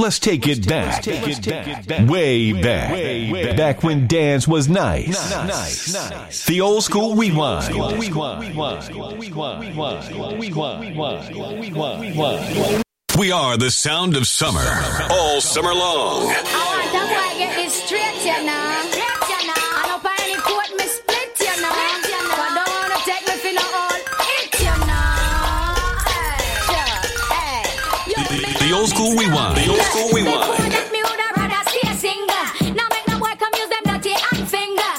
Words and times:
Let's 0.00 0.18
take 0.18 0.46
it 0.48 0.66
back. 0.66 1.04
Way 2.08 2.52
back. 2.54 2.92
Way 2.92 3.54
back 3.54 3.82
when 3.82 4.06
dance 4.06 4.48
was 4.48 4.66
nice. 4.66 5.30
Nice. 5.30 5.92
Nice. 5.92 6.46
The 6.46 6.62
old 6.62 6.84
school 6.84 7.16
rewind. 7.16 7.74
We 7.74 7.80
guess 7.80 7.98
wee 7.98 8.10
wine. 12.12 12.82
We 13.18 13.32
are 13.32 13.58
the 13.58 13.70
sound 13.70 14.16
of 14.16 14.26
summer. 14.26 14.64
All 15.10 15.42
summer 15.42 15.74
long. 15.74 16.28
I 16.28 16.32
want 16.32 16.92
that 16.92 17.06
boy 17.10 17.38
get 17.38 17.54
this 17.56 17.74
straight, 17.84 18.24
you 18.24 18.46
know. 18.46 18.69
Now 32.74 32.88
make 32.88 33.06
no 33.08 33.18
boy 33.18 33.34
come 33.38 33.52
use 33.54 33.68
them 33.68 33.84
dirty 33.84 34.14
hand 34.14 34.48
finger. 34.48 34.92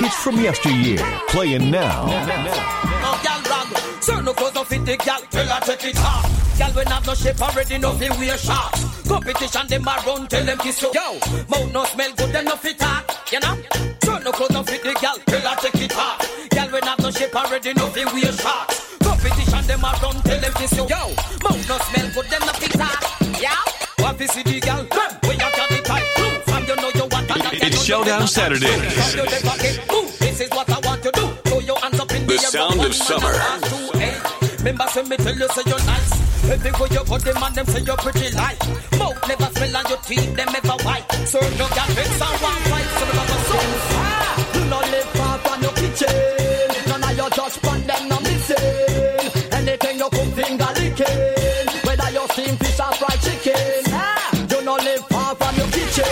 Hits 0.00 0.22
from 0.24 0.36
yesteryear. 0.40 0.98
Playing 1.28 1.70
now. 1.70 2.06
No 2.06 3.16
gal 3.22 3.40
rag, 3.48 3.68
certain 4.02 4.24
no 4.24 4.32
clothes 4.32 4.54
no 4.54 4.64
fit 4.64 4.84
the 4.86 4.96
gal. 4.96 5.20
Tell 5.30 5.46
her 5.46 5.60
take 5.60 5.84
it 5.84 5.98
off. 5.98 6.58
Gal 6.58 6.72
when 6.72 6.86
have 6.88 7.06
no 7.06 7.14
shape 7.14 7.40
already, 7.40 7.78
no 7.78 7.92
fit 7.92 8.10
wear 8.18 8.36
shorts. 8.36 9.08
Competition 9.08 9.66
them 9.68 9.86
a 9.86 10.02
run, 10.06 10.26
tell 10.26 10.44
them 10.44 10.58
kiss 10.58 10.82
you. 10.82 10.90
Yo, 10.92 11.18
mouth 11.48 11.72
no 11.72 11.84
smell 11.84 12.12
good, 12.16 12.32
them 12.32 12.44
no 12.44 12.56
fit 12.56 12.78
talk. 12.78 13.04
You 13.32 13.38
know, 13.40 13.56
certain 14.02 14.24
no 14.24 14.32
clothes 14.32 14.50
no 14.52 14.62
fit 14.62 14.82
the 14.82 14.94
gal. 15.00 15.16
Tell 15.26 15.40
her 15.40 15.56
take 15.60 15.82
it 15.82 15.96
off. 15.96 16.48
Gal 16.50 16.68
when 16.70 16.82
have 16.82 16.98
no 17.00 17.10
shape 17.10 17.34
already, 17.34 17.72
no 17.74 17.86
shorts. 18.32 18.96
Competition 19.02 19.64
them 19.66 19.84
tell 20.22 20.40
them 20.40 20.52
kiss 20.54 20.72
you. 20.76 20.86
Yo, 20.88 21.02
mouth 21.44 21.68
no 21.68 21.76
smell 21.78 22.08
good, 22.14 22.26
them 22.30 22.42
no. 22.76 22.98
Yeah, 23.40 23.56
what 24.00 24.16
fi 24.16 24.26
see 24.26 24.42
the 24.42 24.60
gal? 24.60 24.82
Them 24.84 25.10
you 25.38 25.38
got 25.38 25.68
the 25.68 25.80
type. 25.84 26.06
From 26.46 26.64
you 26.64 26.76
know 26.76 26.90
you 26.94 27.06
want 27.10 27.30
and 27.30 27.62
It's 27.62 27.82
Showdown 27.84 28.26
Saturday. 28.26 28.76
This 30.20 30.40
is 30.40 30.50
what 30.50 30.68
I 30.70 30.78
want 30.86 31.02
to 31.02 31.10
do. 31.12 31.26
Throw 31.44 31.58
your 31.60 31.78
hands 31.78 32.00
up 32.00 32.10
in 32.12 32.26
The 32.26 32.34
the 32.34 32.38
sound 32.38 32.80
of 32.80 32.94
summer. 32.94 33.26
and 33.26 33.62
one, 33.62 33.92
two, 33.92 33.98
hey. 33.98 34.16
Remember, 34.58 34.84
say 34.88 35.02
me 35.02 35.16
tell 35.16 35.34
you, 35.34 35.48
say 35.48 35.62
you're 35.66 35.84
nice. 35.84 36.30
Everywhere 36.50 36.88
you 36.90 37.04
go, 37.04 37.18
them 37.54 37.66
say 37.66 37.80
you're 37.80 37.96
pretty 37.96 38.34
light. 38.36 38.58
Mouth 38.98 39.20
never 39.28 39.48
smell 39.54 39.76
and 39.76 39.88
your 39.88 39.98
teeth 39.98 40.34
them 40.36 40.48
ever 40.48 40.76
white. 40.84 41.04
Serve 41.26 41.58
no 41.58 41.68
gal 41.68 41.88
and 42.20 42.42
one 42.42 42.62
fight, 42.70 42.88
so 42.98 43.04
go 43.30 43.36
so. 43.48 43.89
Steam 52.50 52.58
fish 52.66 52.80
or 52.80 52.92
fried 52.94 53.20
chicken. 53.22 53.84
Ah, 53.92 54.34
you 54.50 54.64
no 54.64 54.74
live 54.74 55.06
far 55.06 55.36
from 55.36 55.54
your 55.54 55.68
kitchen. 55.68 56.04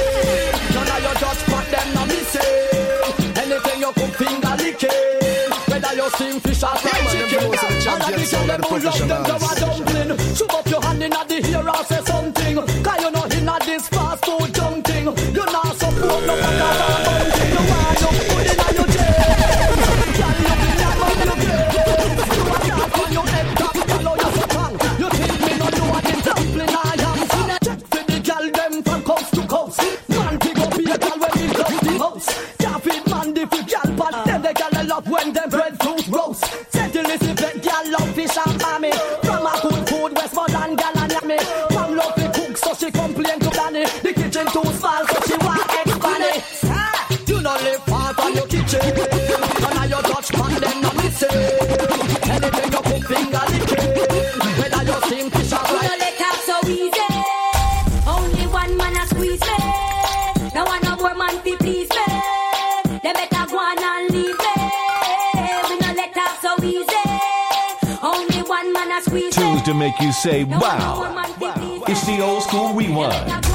None 0.72 0.86
of 0.86 1.03
your 1.03 1.14
judge 1.19 1.42
pan 1.50 1.64
them 1.72 1.94
no 1.94 2.06
missing. 2.06 3.34
Anything 3.42 3.81
you 3.81 3.92
cook 3.92 4.14
finger 4.14 4.55
licking. 4.56 5.50
Whether 5.66 5.94
you 5.97 6.11
steam 6.11 6.39
fish 6.39 6.62
or 6.62 6.77
fried 6.77 7.11
chicken. 7.11 7.42
know 7.42 7.55
say 7.56 7.75
the 7.75 7.81
champions 7.83 8.34
All 8.34 8.50
are 8.50 8.55
of 8.55 8.61
the 8.61 8.78
girls, 8.78 8.98
them 9.00 9.22
love 9.25 9.41
them 9.41 9.59
to 9.59 9.83
a 9.83 9.84
professionals. 9.84 9.88
To 69.69 69.75
make 69.75 70.01
you 70.01 70.12
say, 70.12 70.45
No 70.45 70.59
one 70.59 70.79
no 70.79 70.95
more 70.95 71.05
wow. 71.05 71.15
man 71.15 71.33
fi 71.34 71.53
please 71.53 71.83
It's 71.89 72.06
the 72.06 72.23
old 72.23 72.43
school 72.43 72.73
rewind. 72.73 73.47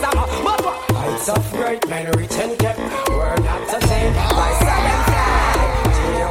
Some. 0.00 0.44
But 0.44 0.60
what? 0.64 0.90
Heights 0.90 1.28
of 1.28 1.52
great 1.52 1.88
men 1.88 2.06
reach 2.12 2.38
and 2.38 2.58
kept. 2.58 2.78
Word 3.10 3.42
not 3.44 3.62
to 3.70 3.78
say. 3.88 4.02
By 4.38 4.50
seven 4.66 4.98
fly. 5.06 5.36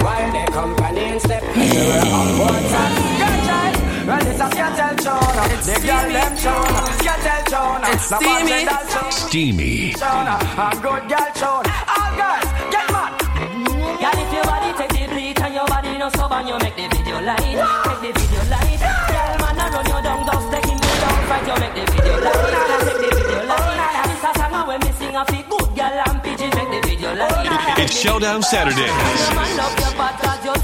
While 0.05 0.31
they 0.31 0.45
company 0.51 1.03
and 1.11 1.21
step. 1.21 1.41
They 1.41 1.83
were 1.89 2.05
upwards 2.19 2.73
and 2.81 2.95
good 3.19 3.39
child. 3.47 3.75
Well, 4.07 4.19
this 4.23 4.35
is 4.35 4.49
Scatel 4.53 4.93
Chona. 5.03 5.43
The 5.65 5.75
girl 5.87 6.07
them 6.13 6.37
Chona. 6.37 6.84
Scatel 7.25 7.49
Chona. 7.49 7.87
It's 7.89 8.09
The 8.09 8.17
boys 8.21 8.37
steamy. 8.37 8.51
they 8.53 8.65
dance 8.65 8.93
Chona. 8.93 9.11
Steamy. 9.11 9.93
Chona. 9.97 10.35
A 10.37 10.69
good 10.77 11.03
girl 11.09 11.29
Chona. 11.33 11.73
All 11.89 12.11
girls, 12.21 12.49
get 12.69 12.85
mad. 12.93 13.11
Girl, 13.97 14.17
if 14.21 14.29
your 14.35 14.45
body 14.45 14.69
take 14.77 14.93
the 14.93 15.05
beat 15.15 15.41
and 15.41 15.53
your 15.57 15.65
body 15.65 15.97
no 15.97 16.07
stubborn, 16.09 16.45
you 16.45 16.57
make 16.61 16.75
the 16.77 16.85
video 16.85 17.17
light. 17.25 17.41
Make 17.41 18.01
the 18.05 18.11
video 18.13 18.41
light. 18.53 18.77
Girl, 19.09 19.33
man, 19.41 19.57
I 19.57 19.65
run 19.73 19.85
you 19.89 19.99
down, 20.05 20.21
just 20.21 20.47
taking 20.53 20.77
you 20.85 20.93
down, 21.01 21.17
fight 21.25 21.47
you 21.49 21.55
make 21.65 21.73
the 21.73 21.83
video 21.97 22.15
light. 22.21 22.37
Make 22.85 22.99
the 23.01 23.09
video 23.17 23.41
light. 23.49 24.05
This 24.05 24.21
a 24.21 24.31
song 24.37 24.67
when 24.69 24.79
me 24.85 24.91
sing 24.93 25.15
a 25.17 25.25
fit 25.25 25.45
good 25.49 25.69
girl 25.73 25.97
and 26.05 26.17
pigeon 26.21 26.51
make 26.53 26.69
the 26.69 26.79
video 26.85 27.11
light. 27.17 27.79
It's 27.81 27.95
Showdown 27.97 28.43
Saturdays. 28.43 28.85
Your 28.85 29.33
man 29.33 29.57
love 29.57 29.79
your 29.81 29.93
bad 29.97 30.13
'cause 30.21 30.45
your 30.45 30.55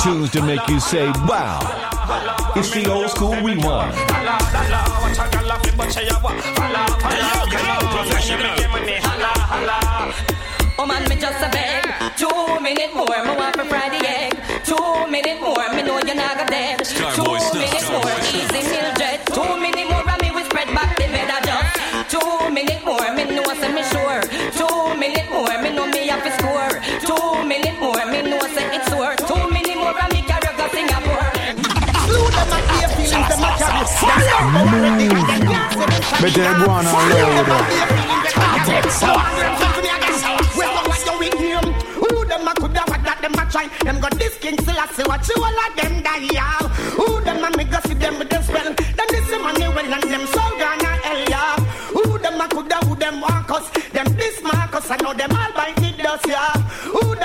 Tunes 0.00 0.30
to 0.30 0.42
make 0.42 0.68
you 0.68 0.78
say 0.78 1.10
wow. 1.26 1.58
It's 2.54 2.70
the 2.70 2.88
old 2.88 3.10
school 3.10 3.34
rewind. 3.42 3.58
Want 3.58 3.96
Oh 10.78 10.86
man, 10.86 11.02
me 11.08 11.16
just 11.16 11.42
a 11.42 11.50
beg. 11.50 11.82
Two 12.16 12.60
minute 12.60 12.94
more, 12.94 13.24
me 13.26 13.34
want 13.34 13.56
me 13.58 13.64
fry 13.64 13.88
the 13.90 13.98
egg. 14.06 14.38
Two 14.62 15.10
minute 15.10 15.40
more, 15.42 15.68
me 15.74 15.82
know 15.82 15.98
you're 16.06 16.14
not 16.14 16.38
gonna 16.38 16.48
dead. 16.48 16.78
Two 16.86 17.26
minute 17.58 17.90
more, 17.90 18.14
easy 18.30 18.62
meal 18.70 18.94
dread. 18.94 19.18
Two 19.34 19.56
minute 19.58 19.90
more, 19.90 20.08
and 20.08 20.22
me 20.22 20.30
will 20.30 20.44
spread 20.44 20.68
back 20.68 20.94
the 20.96 21.10
bed. 21.10 21.28
I 21.28 21.40
Just 21.42 21.74
two 22.14 22.50
minute 22.54 22.84
more, 22.84 23.02
me 23.16 23.24
know 23.34 23.42
some 23.58 23.74
me 23.74 23.82
show. 23.82 23.97
minute 27.58 27.80
more. 27.80 28.06
Me 28.06 28.22
know 28.22 28.40
say 28.54 28.76
it's 28.76 28.90
worth 28.94 29.26
two 29.26 29.50
minute 29.50 29.76
more 29.76 29.98
and 29.98 30.12
me 30.12 30.22
carry 30.22 30.50
go 30.56 30.68
Singapore. 30.68 31.30
Glue 32.06 32.30
them 32.30 32.52
at 32.56 32.64
their 32.72 32.88
feelings, 32.94 33.28
them 33.28 33.44
a 33.44 33.50
carry. 33.58 33.84
That's 33.88 34.02
not. 34.02 35.02
Me 36.22 36.28
tell 36.30 36.54
go 36.64 36.70
on 36.70 36.86
and 36.86 36.96
lay 37.14 37.24
with 37.38 37.46
them. 37.46 37.64
Them 43.84 44.00
got 44.00 44.12
this 44.18 44.36
king 44.38 44.58
still 44.60 44.78
I 44.78 44.86
see 44.88 45.02
what 45.04 45.26
you 45.28 45.42
all 45.42 45.44
of 45.46 45.76
them 45.76 46.02
die 46.02 46.28
yeah. 46.32 46.58
Who 46.96 47.20
them 47.22 47.44
a 47.44 47.56
me 47.56 47.64
go 47.64 47.78
see 47.86 47.94
them 47.94 48.18
with 48.18 48.28
them 48.28 48.42
spell 48.42 48.74
Them 48.74 49.06
this 49.08 49.30
money 49.30 49.68
well 49.68 49.94
and 49.94 50.02
them 50.02 50.26
so 50.26 50.42
gonna 50.58 50.88
hell 51.06 51.24
yeah 51.28 51.56
Who 51.94 52.18
them 52.18 52.40
a 52.40 52.48
coulda 52.48 52.76
who 52.86 52.96
them 52.96 53.20
walk 53.20 53.50
us? 53.50 53.70
Them 53.92 54.06
this 54.16 54.42
Marcus 54.42 54.90
I 54.90 54.96
know 54.96 55.14
them 55.14 55.30
all 55.32 55.52
by 55.54 55.72
the 55.76 55.92
dust 56.02 56.26
yeah 56.26 56.57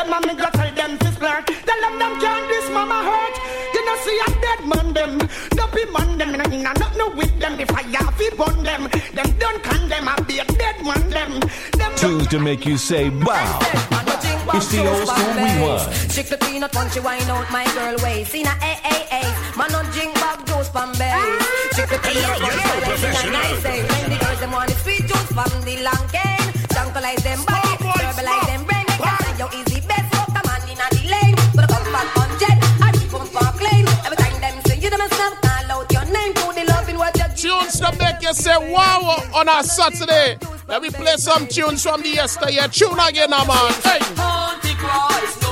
who 0.04 0.10
them 0.10 0.24
a 0.24 0.28
me 0.28 0.34
go 0.36 0.50
tell 0.52 0.72
them 0.76 0.98
to 0.98 1.06
splurt? 1.16 1.46
Tell 1.46 1.80
them 1.80 1.98
them 1.98 2.20
can't 2.20 2.48
this 2.50 2.70
mama 2.72 3.00
hurt. 3.08 3.36
You 3.74 3.86
know 3.86 3.96
see 4.04 4.20
a 4.20 4.30
dead 4.44 4.68
man 4.68 4.94
them. 4.94 5.18
Dopey 5.52 5.86
man 5.92 6.18
them 6.18 6.36
and 6.36 6.68
I 6.68 6.74
not 6.74 6.98
no 6.98 7.10
with 7.12 7.40
them. 7.40 7.56
The 7.56 7.66
fire 7.66 8.12
fi 8.12 8.30
burn 8.36 8.64
them. 8.64 8.90
Them 9.14 9.32
don't 9.40 9.64
condemn 9.64 10.08
a 10.10 10.22
be 10.24 10.40
a 10.40 10.46
dead 10.46 10.84
man 10.84 11.10
them. 11.10 11.40
Them 11.78 11.96
Tunes 11.96 12.28
to 12.28 12.40
make 12.40 12.66
you 12.66 12.78
say, 12.78 13.10
wow. 13.10 13.60
It's 14.56 14.68
the 14.68 14.86
old 14.86 15.08
school 15.08 15.34
rewind. 15.40 16.12
Chick 16.12 16.28
the 16.28 16.38
peanut 16.38 16.74
punchy 16.74 17.00
wine 17.00 17.22
out 17.30 17.50
my 17.50 17.64
girl 17.74 17.96
way. 18.04 18.26
See 18.26 18.44
na 18.44 18.52
eh 18.62 18.78
eh 18.84 19.24
eh. 19.24 19.56
Man 19.56 19.74
on 19.74 19.86
drink 19.92 20.14
back 20.16 20.46
juice 20.46 20.68
from 20.68 20.92
belly. 21.00 21.40
Chick 21.76 21.88
the 21.88 22.00
peanut 22.04 22.40
punchy 22.44 22.92
way. 22.92 22.98
See 22.98 23.08
na 23.08 23.40
nice 23.40 23.66
eh. 23.66 23.88
When 23.88 24.10
the 24.12 24.18
girls 24.20 24.40
them 24.42 24.52
want 24.52 24.70
the 24.70 24.76
sweet 24.84 25.08
juice 25.08 25.32
from 25.32 25.52
the 25.64 25.76
long 25.82 26.06
cane. 26.12 26.52
Jungle 26.76 27.02
them 27.24 27.40
you 38.24 38.34
say 38.34 38.72
wow 38.72 39.22
on 39.36 39.50
a 39.50 39.64
Saturday. 39.64 40.38
Let 40.68 40.82
me 40.82 40.90
play 40.90 41.18
some 41.18 41.46
tunes 41.46 41.84
from 41.84 42.02
the 42.02 42.10
yesteryear. 42.10 42.68
Tune 42.70 42.98
again, 43.00 43.30
man. 43.30 43.74
Hey. 43.84 45.43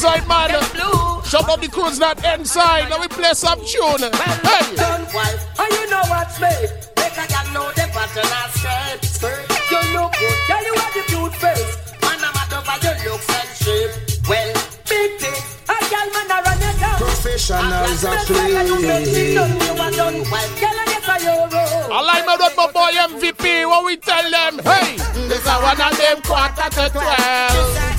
Crews 0.00 0.12
outside, 0.12 0.28
man. 0.28 0.50
Shut 1.24 1.48
up 1.48 1.60
the 1.60 1.68
crews 1.68 1.98
not 1.98 2.24
inside. 2.24 2.88
Let 2.90 3.00
me 3.00 3.08
play 3.08 3.32
some 3.34 3.60
tune. 3.64 4.10
Hey. 4.12 4.76
done 4.76 5.06
wife. 5.14 5.46
And 5.58 5.68
oh, 5.70 5.80
you 5.80 5.90
know 5.90 6.02
what's 6.08 6.40
made. 6.40 6.70
Make 6.96 7.16
a 7.16 7.26
girl 7.28 7.46
know 7.52 7.68
the 7.72 7.86
pattern 7.92 8.24
of 8.24 8.50
skirt. 8.56 9.04
Skirt. 9.04 9.44
You 9.70 9.80
look 9.94 10.12
good. 10.12 10.38
Girl, 10.48 10.64
you 10.64 10.74
have 10.74 10.94
the 10.94 11.02
cute 11.06 11.34
face. 11.36 11.76
Man, 12.02 12.18
I'm 12.18 12.32
mad 12.34 12.52
over 12.56 12.76
your 12.82 12.96
looks 13.12 13.28
and 13.28 13.50
shape. 13.60 13.92
Well, 14.28 14.54
big 14.88 15.10
thing. 15.20 15.42
A 15.68 15.76
girl, 15.86 16.08
man, 16.10 16.30
I 16.32 16.38
run 16.48 16.58
your 16.60 16.74
down. 16.80 16.96
Professionals 16.98 18.04
are 18.04 18.24
playing. 18.24 18.56
I 21.92 22.00
like 22.02 22.24
my 22.26 22.36
rubber 22.36 22.72
boy 22.72 22.92
MVP. 22.96 23.66
What 23.68 23.84
we 23.84 23.96
tell 23.96 24.30
them? 24.30 24.58
Hey, 24.64 24.96
mm. 24.96 25.28
this 25.28 25.40
is 25.40 25.46
one 25.46 25.80
of 25.80 25.96
them 25.98 26.22
quarter 26.22 26.70
to 26.70 26.88
twelve. 26.90 27.89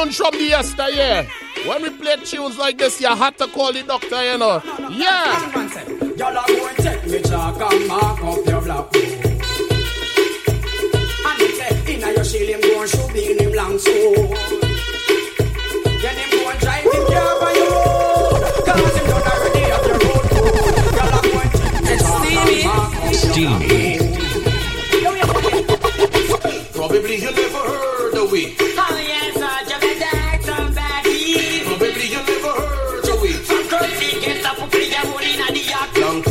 Tunes 0.00 0.16
from 0.16 0.32
the 0.32 0.44
yesteryear. 0.44 1.26
When 1.66 1.82
we 1.82 1.90
play 1.90 2.16
tunes 2.16 2.58
like 2.58 2.78
this, 2.78 3.00
you 3.00 3.08
have 3.08 3.36
to 3.36 3.46
call 3.48 3.72
the 3.72 3.82
doctor, 3.82 4.32
you 4.32 4.38
know. 4.38 4.62
Yeah. 4.90 5.52
Y'all 6.16 6.36
are 6.36 6.46
going 6.46 6.76
to 6.76 6.82
take 6.82 7.06
me 7.06 7.20
chalk 7.22 7.60
and 7.72 7.88
mark 7.88 8.22
up 8.22 8.46
your 8.46 8.60
black. 8.62 8.94
And 11.26 11.40
he 11.40 11.48
say, 11.52 11.94
inna 11.94 12.12
your 12.12 12.24
shield 12.24 12.48
him 12.48 12.60
go 12.60 12.80
and 12.80 12.90
shoot 12.90 13.12
me 13.12 13.32
in 13.32 13.38
him 13.38 13.52
long 13.52 13.78
sword. 13.78 14.59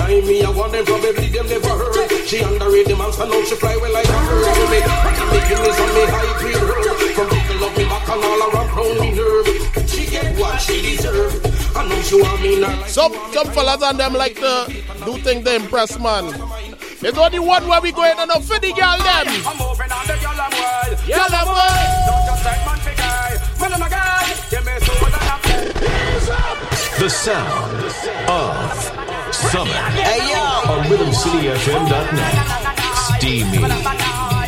Time 0.09 0.27
me 0.27 0.43
I 0.43 0.49
want 0.49 0.71
them 0.71 0.85
probably 0.85 1.27
them 1.29 1.47
never 1.47 1.69
heard. 1.69 2.27
She 2.27 2.41
underrated 2.41 2.87
the 2.87 2.95
monster 2.95 3.25
now 3.25 3.43
she 3.43 3.55
fly 3.55 3.75
well 3.77 3.93
like 3.93 4.05
a 4.05 4.17
bird. 4.25 4.55
To 4.57 4.63
me, 4.71 4.79
making 5.33 5.61
this 5.63 5.79
on 5.79 5.89
me 5.95 6.03
high 6.09 6.39
grade 6.39 6.55
herb. 6.55 6.85
From 7.15 7.29
tickle 7.29 7.63
up 7.65 7.77
me 7.77 7.83
back 7.85 8.09
and 8.09 8.23
all 8.23 8.41
around 8.49 8.69
round 8.77 8.99
me 8.99 9.09
nerve. 9.13 9.89
She 9.89 10.05
get 10.09 10.37
what 10.39 10.59
she 10.61 10.81
deserve. 10.81 11.33
I 11.75 11.87
know 11.87 12.01
she 12.01 12.21
want 12.21 12.41
me 12.41 12.59
now. 12.59 12.79
like- 12.79 12.89
Some 12.89 13.13
some 13.33 13.47
fellas 13.51 13.81
and 13.83 13.99
them 13.99 14.13
like 14.13 14.35
to 14.35 14.53
do 15.05 15.17
things 15.19 15.43
to 15.45 15.55
impress 15.55 15.99
man. 15.99 16.25
There's 17.01 17.17
only 17.17 17.39
one 17.39 17.67
where 17.67 17.81
we 17.81 17.91
going 17.91 18.17
and 18.17 18.31
for 18.43 18.59
the 18.59 18.73
girl 18.73 18.97
them. 18.97 19.27
I'm 19.45 19.57
moving 19.57 19.91
on 19.91 20.05
the 20.07 20.17
yellow 20.19 20.49
world. 20.57 20.93
Yellow 21.07 21.45
world. 21.53 21.97
Don't 22.09 22.25
just 22.27 22.45
like 22.45 22.61
man 22.65 22.79
for 22.85 22.95
guy. 22.97 23.29
Man 23.61 23.73
and 23.73 23.83
a 23.83 23.89
guy. 23.89 24.25
Give 24.49 24.65
me 24.65 24.73
soul 24.85 25.05
and 25.05 25.15
a 25.15 25.37
pen. 25.43 25.89
The 26.99 27.09
sound 27.09 27.85
of 28.27 29.08
summer 29.39 29.71
on 29.71 30.83
RhythmCityFM.net. 30.91 32.35
Steamy. 33.15 33.57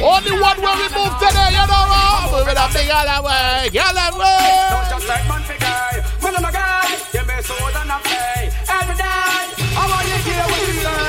Only 0.03 0.33
one 0.35 0.57
where 0.59 0.75
we 0.75 0.87
move 0.91 1.13
today, 1.21 1.49
you 1.55 1.63
know 1.63 1.85
what? 1.87 2.31
Moving 2.35 2.57
up 2.57 2.71
the 2.71 2.83
yellow 2.83 3.23
way, 3.23 3.69
yellow 3.71 4.19
way. 4.19 4.67
Don't 4.67 4.89
just 4.91 5.07
like 5.07 5.25
man 5.29 5.41
for 5.47 5.57
guy. 5.61 6.03
Man 6.21 6.35
and 6.35 6.45
a 6.45 6.51
guy. 6.51 6.89
Give 7.13 7.25
me 7.27 7.35
soul 7.41 7.71
and 7.71 7.91
a 7.91 7.97
play. 8.03 8.51
Every 8.67 8.95
day. 8.99 9.45
I 9.71 9.83
want 9.87 10.03
you 10.03 10.11
to 10.11 10.27
hear 10.27 10.43
what 10.43 10.59
you 10.67 10.73
say. 10.83 10.99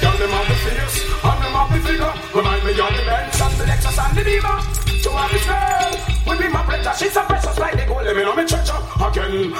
Tell 0.00 0.14
them 0.14 0.30
how 0.30 0.44
the 0.44 0.54
fierce, 0.62 0.96
and 1.24 1.38
them 1.42 1.52
how 1.56 1.66
the 1.66 1.78
figure. 1.82 2.14
Remind 2.34 2.62
me 2.64 2.70
of 2.78 2.92
the 2.94 3.02
bench 3.08 3.40
and 3.40 3.54
the 3.58 3.64
Lexus 3.64 3.98
and 3.98 4.12
the 4.14 4.22
Beamer. 4.22 4.58
To 5.04 5.10
have 5.10 5.30
this 5.32 5.44
girl, 5.44 5.92
will 6.26 6.38
be 6.40 6.48
my 6.48 6.62
pleasure. 6.62 6.94
She's 6.96 7.12
so 7.12 7.22
precious 7.24 7.58
like 7.58 7.74
the 7.76 7.84
gold. 7.86 8.04
Let 8.04 8.14
me 8.16 8.22
know 8.22 8.36
me 8.36 8.44
treasure. 8.46 8.78
Again, 9.00 9.52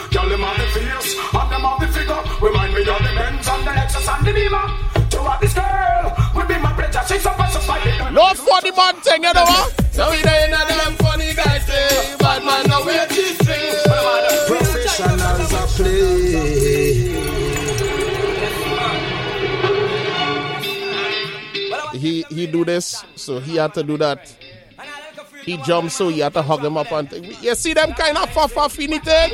No 8.77 8.83
funny 8.83 8.93
man 8.93 9.03
thing, 9.03 9.23
you 9.23 9.33
know 9.33 9.45
what? 9.45 9.95
So 9.95 10.11
we 10.11 10.23
there 10.23 10.47
in 10.49 10.53
a 10.53 10.67
them 10.67 10.97
funny 10.97 11.33
guys 11.35 11.65
say, 11.67 12.17
bad 12.19 12.45
man 12.45 12.67
no 12.69 12.85
way 12.85 13.07
this 13.09 13.39
thing. 13.39 13.75
Professionals 14.49 15.53
are 15.55 15.67
play. 15.69 17.15
He 21.95 22.25
he 22.29 22.47
do 22.47 22.65
this, 22.65 23.05
so 23.15 23.39
he 23.39 23.57
had 23.57 23.73
to 23.75 23.83
do 23.83 23.97
that. 23.99 24.35
He 25.45 25.57
jumped, 25.59 25.93
so 25.93 26.09
he 26.09 26.21
had 26.21 26.33
to 26.35 26.43
hug 26.43 26.65
him 26.65 26.77
up 26.77 26.91
and 26.91 27.09
th- 27.09 27.43
you 27.43 27.55
see 27.55 27.75
them 27.75 27.93
kind 27.93 28.17
of 28.17 28.29
fuff 28.31 28.53
fuff 28.53 28.79
anything? 28.81 29.31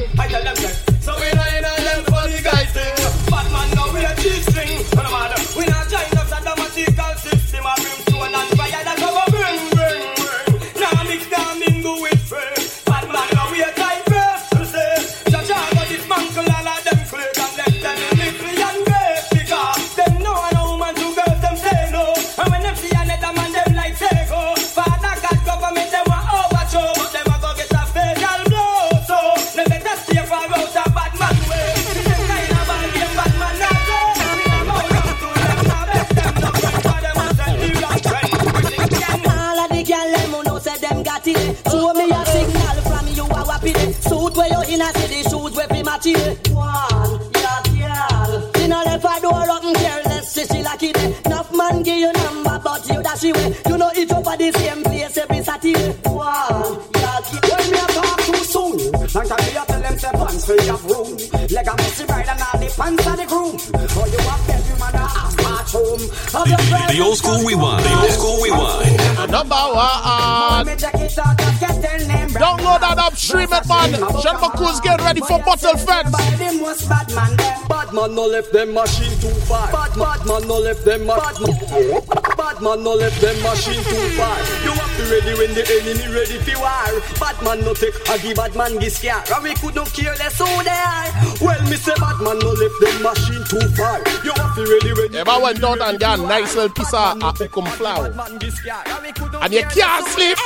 The 66.91 67.00
old 67.03 67.17
school 67.19 67.45
rewind. 67.47 67.85
The 67.85 68.00
old 68.00 68.11
school 68.11 68.39
rewind. 68.50 69.30
Number 69.30 69.54
one. 69.54 70.66
me 70.66 70.76
check 70.76 70.95
it 70.95 71.19
out, 71.19 71.38
just 71.38 71.61
get 71.61 71.83
their 71.83 71.99
name. 72.07 72.28
Download 72.30 72.80
that 72.80 72.99
upstream 72.99 73.52
it, 73.52 73.66
man. 73.69 73.92
Sean 74.21 74.37
McCool's 74.42 74.80
getting 74.80 75.04
ready 75.04 75.21
for 75.21 75.38
Bottle 75.40 75.76
Fest. 75.76 76.11
By 76.12 76.25
the 76.37 76.87
bad 76.88 77.14
man 77.14 77.37
them. 77.37 77.69
Bad 77.69 77.92
man 77.95 78.14
no 78.14 78.26
left 78.26 78.52
them 78.52 78.75
machine 78.75 79.19
too 79.21 79.35
far. 79.47 79.71
Bad, 79.73 79.95
bad 79.99 80.26
man 80.26 80.49
no 80.49 80.59
left 80.59 80.85
them 80.85 81.07
ma- 81.07 81.16
bad 81.16 81.40
man. 81.40 82.02
Bad 82.37 82.62
man 82.62 82.83
no 82.83 82.95
left 82.95 83.21
them 83.21 83.42
machine 83.42 83.83
too 83.85 84.09
far. 84.19 84.38
You 84.64 84.73
have 84.73 84.97
to 84.97 85.04
ready 85.11 85.35
when 85.38 85.54
the 85.54 85.64
enemy 85.66 86.07
ready 86.14 86.38
for 86.38 86.59
war. 86.61 87.02
Bad 87.19 87.38
man 87.42 87.61
no 87.61 87.75
take 87.75 87.95
a 88.09 88.19
give 88.19 88.37
bad 88.37 88.54
man 88.57 88.78
give 88.78 88.92
scare. 88.92 89.23
And 89.35 89.45
we 89.45 89.54
could 89.54 89.75
not 89.75 89.92
care 89.92 90.14
less 90.16 90.38
who 90.38 90.47
they 90.62 90.71
are. 90.71 91.09
Well, 91.40 91.62
me 91.71 91.76
say 91.76 91.95
bad 91.99 92.19
man 92.21 92.38
no 92.38 92.50
left 92.50 92.78
them 92.80 93.02
machine 93.02 93.45
too 93.47 93.64
far. 93.76 93.99
You 94.25 94.33
have 94.35 94.54
to 94.57 94.62
ready 94.66 94.92
when 94.95 95.14
If 95.14 95.28
I 95.28 95.38
went 95.38 95.62
out 95.62 95.80
and 95.80 95.99
got 96.00 96.19
a 96.19 96.23
nice 96.23 96.54
little 96.54 96.71
piece 96.75 96.92
of 96.95 97.23
uh, 97.23 97.33
ukum 97.33 97.69
flour, 97.78 98.11
bad 98.40 98.49
man 98.49 98.49
give 98.49 98.54
scare. 98.54 98.82
And 98.87 99.02
we 99.02 99.12
could 99.12 99.32
not 99.32 99.44
and 99.44 99.52
you 99.52 99.62
can't 99.62 100.06
sleep, 100.09 100.37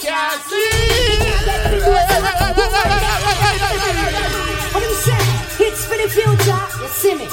can't 0.00 0.42
sleep. 0.42 1.24
What 4.72 4.82
him 4.82 4.94
say? 4.94 5.66
It's 5.66 5.84
for 5.86 5.96
the 5.96 6.08
future. 6.08 6.62
You 6.82 6.88
see 6.88 7.14
me? 7.14 7.28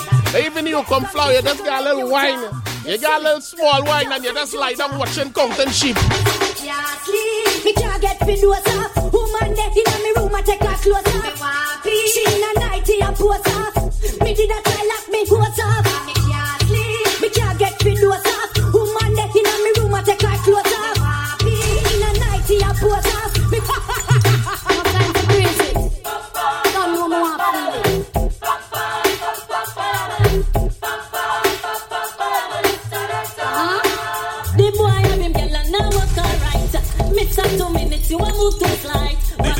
Even 0.45 0.65
you 0.67 0.83
come 0.83 1.05
flour, 1.05 1.33
you 1.33 1.41
just 1.41 1.63
got 1.63 1.81
a 1.81 1.83
little 1.93 2.09
wine. 2.09 2.39
You 2.85 2.97
got 2.97 3.21
a 3.21 3.23
little 3.23 3.41
small 3.41 3.83
wine 3.85 4.11
and 4.11 4.23
you 4.23 4.33
just 4.33 4.53
lie 4.55 4.73
down 4.73 4.97
watching 4.97 5.31
counting 5.33 5.69
sheep. 5.69 5.95
Can't 5.95 6.99
sleep. 7.03 7.65
Me 7.65 7.73
can't 7.73 8.01
get 8.01 8.17
fit 8.19 8.41
dose 8.41 8.67
off. 8.67 8.95
Woman 9.13 9.53
dead 9.55 9.77
in 9.77 10.03
me 10.03 10.11
room, 10.17 10.33
I 10.33 10.41
take 10.43 10.61
her 10.61 10.75
clothes 10.75 11.15
off. 11.15 11.83
She 11.83 12.23
in 12.27 12.43
a 12.43 12.59
nightie 12.59 13.01
and 13.01 13.15
pose 13.15 13.47
off. 13.47 13.75
Me 14.21 14.33
did 14.33 14.49
a 14.49 14.61
try 14.61 14.83
lock 14.87 15.09
me 15.11 15.25
clothes 15.25 15.59
off. 15.59 16.20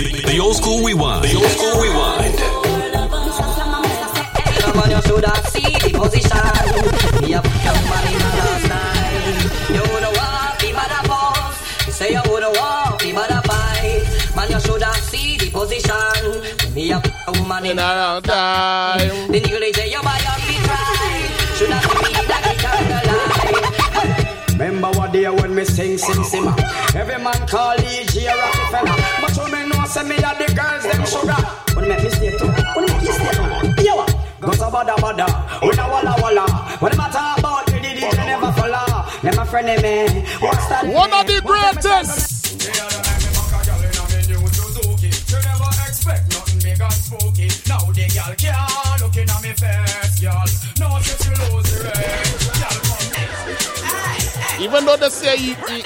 The, 0.02 0.40
old 0.42 0.56
school 0.56 0.84
rewind. 0.84 1.24
The 1.26 1.36
old 1.38 1.46
school 1.46 1.78
rewind. 1.80 2.34
Me 7.22 7.34
up 7.36 7.46
your 7.46 7.78
money 7.86 8.16
last 8.18 8.66
night. 8.68 9.70
You 9.70 9.82
would 9.94 10.02
have 10.02 10.18
walked 10.18 11.08
boss. 11.08 11.56
Say 11.96 12.14
you 12.14 12.22
would 12.32 12.42
have 12.42 12.58
walked 12.58 13.04
the 13.04 13.14
mother 13.14 13.42
fight. 13.46 14.02
Man, 14.36 14.50
you 14.50 14.60
should 14.60 14.82
have 14.82 14.96
seen 14.96 15.38
the 15.38 15.52
position. 15.52 16.74
Me 16.74 16.92
up 16.94 17.06
your 17.06 17.46
money 17.46 17.70
In 17.70 17.78
around 17.78 18.24
time. 18.24 19.32
The 19.32 19.40
nigga 19.40 19.76
say 19.76 19.92
you 19.92 20.02
buy 20.02 20.18
your 20.18 20.38
feet. 20.42 20.66
Should 21.58 21.70
have 21.70 21.84
seen 21.86 22.02
me 22.02 22.20
it 22.20 22.32
on 22.32 22.42
the. 22.56 23.42
Remember 24.62 24.92
what 24.98 25.12
day 25.12 25.30
when 25.30 25.56
me 25.56 25.66
sing 25.66 25.98
Sim 25.98 26.24
Simma 26.24 26.54
Every 26.96 27.18
man 27.18 27.48
call 27.48 27.80
E.G. 27.80 28.28
a 28.28 28.36
me 28.76 28.86
know 28.86 29.01
say 29.92 30.08
me 30.08 30.16
a 30.16 30.32
the 30.40 30.48
girls 30.56 30.84
them 30.88 31.04
sugar. 31.06 31.42
When 31.76 31.90
me 31.90 31.96
it 31.96 32.40
too 32.40 32.48
When 32.76 32.86
me 32.88 32.94
kiss 33.04 33.20
it 33.20 33.86
Yo. 33.86 34.06
Go 34.40 34.52
so 34.54 34.72
bada 34.72 34.96
bada 35.04 35.28
When 35.62 35.80
a 35.80 35.86
walla 35.92 36.16
walla. 36.22 36.46
When 36.80 36.92
them 36.92 37.02
a 37.02 37.12
talk 37.12 37.40
about 37.40 37.66
the 37.66 37.74
DJ 37.74 38.16
never 38.26 38.52
follow. 38.54 39.06
Them 39.22 39.40
a 39.40 39.46
friend 39.46 39.68
me 39.84 40.22
What's 40.40 40.66
that 40.68 40.88
One 40.88 41.12
of 41.14 41.28
the 41.28 41.42
greatest. 41.44 42.32
Even 54.62 54.86
though 54.86 54.96
they 54.96 55.10
say 55.10 55.38
he, 55.38 55.54
he, 55.54 55.84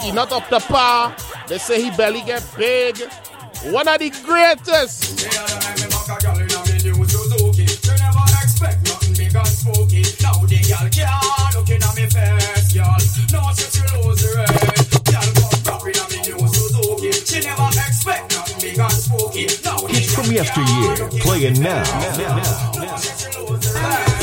he 0.00 0.12
not 0.12 0.30
up 0.30 0.48
to 0.48 0.60
par, 0.60 1.14
they 1.48 1.58
say 1.58 1.82
he 1.82 1.90
barely 1.96 2.22
get 2.22 2.44
big. 2.56 2.98
One 3.64 3.88
of 3.88 3.98
the 3.98 4.10
greatest. 4.24 5.20
Hits 19.88 20.14
from 20.14 20.32
yesteryear. 20.32 21.08
Playing 21.20 21.60
now. 21.62 21.82
Girl 23.62 24.15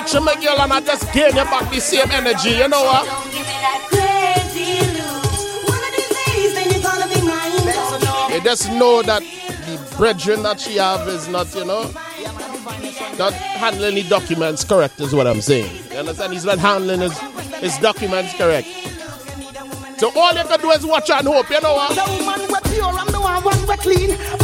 All 0.00 0.06
night 0.06 0.14
I 0.14 0.18
my 0.20 0.34
girl 0.42 0.60
and 0.62 0.72
I 0.72 0.80
just 0.80 1.12
gain 1.12 1.28
you 1.36 1.44
back 1.44 1.70
the 1.70 1.78
same 1.78 2.10
energy. 2.10 2.50
You 2.52 2.68
know 2.68 2.84
what? 2.84 3.04
Don't 3.04 3.24
give 3.24 3.44
me 3.44 3.52
that 3.60 3.84
crazy 3.92 4.80
look. 4.96 5.68
One 5.68 5.76
of 5.76 5.92
these 5.92 6.08
days, 6.24 6.54
then 6.54 6.70
you're 6.72 6.82
gonna 6.82 7.06
be 7.12 7.20
mine. 7.20 7.74
Don't 7.74 8.04
know. 8.04 8.34
You 8.34 8.42
just 8.42 8.70
know 8.72 9.02
that 9.02 9.20
the 9.20 9.96
brethren 9.98 10.42
that 10.44 10.58
she 10.58 10.76
have 10.76 11.06
is 11.06 11.28
not, 11.28 11.54
you 11.54 11.66
know, 11.66 11.82
not 13.18 13.34
handling 13.34 13.96
the 13.96 14.04
documents 14.08 14.64
correct 14.64 14.98
is 15.00 15.14
what 15.14 15.26
I'm 15.26 15.42
saying. 15.42 15.70
You 15.90 15.98
understand? 15.98 16.32
He's 16.32 16.46
not 16.46 16.58
handling 16.58 17.00
his, 17.00 17.18
his 17.60 17.76
documents 17.76 18.32
correct. 18.38 18.68
So 19.98 20.10
all 20.16 20.32
you 20.32 20.44
can 20.44 20.60
do 20.60 20.70
is 20.70 20.86
watch 20.86 21.10
and 21.10 21.26
hope, 21.26 21.50
you 21.50 21.60
know 21.60 21.74
what? 21.74 21.94
The 21.94 22.24
woman 22.24 22.40
we 22.48 22.70
pure 22.72 22.98
and 22.98 23.08
the 23.10 23.20
one 23.20 23.44
one 23.44 23.66
we 23.68 23.76
clean. 23.76 24.39